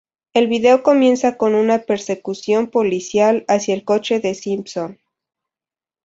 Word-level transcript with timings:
El 0.33 0.47
vídeo 0.47 0.81
comienza 0.81 1.37
con 1.37 1.53
una 1.53 1.83
persecución 1.83 2.71
policial 2.71 3.45
hacia 3.47 3.75
el 3.75 3.83
coche 3.85 4.19
de 4.19 4.33
Simpson. 4.33 4.97